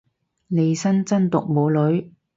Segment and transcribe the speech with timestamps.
[0.47, 2.09] 利申真毒冇女